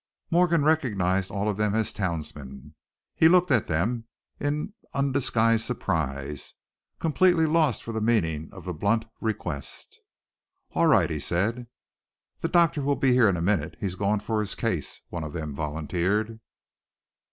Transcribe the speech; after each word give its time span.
Morgan 0.31 0.63
recognized 0.63 1.29
all 1.29 1.47
of 1.47 1.57
them 1.57 1.75
as 1.75 1.93
townsmen. 1.93 2.73
He 3.13 3.27
looked 3.27 3.51
at 3.51 3.67
them 3.67 4.05
in 4.39 4.73
undisguised 4.95 5.63
surprise, 5.63 6.55
completely 6.97 7.45
lost 7.45 7.83
for 7.83 7.91
the 7.91 8.01
meaning 8.01 8.49
of 8.51 8.65
the 8.65 8.73
blunt 8.73 9.05
request. 9.19 9.99
"All 10.71 10.87
right," 10.87 11.11
he 11.11 11.19
said. 11.19 11.67
"The 12.39 12.47
doctor 12.49 12.81
will 12.81 12.95
be 12.95 13.11
here 13.11 13.29
in 13.29 13.37
a 13.37 13.43
minute, 13.43 13.75
he's 13.79 13.93
gone 13.93 14.19
for 14.19 14.39
his 14.41 14.55
case," 14.55 15.01
one 15.09 15.23
of 15.23 15.33
them 15.33 15.53
volunteered. 15.53 16.39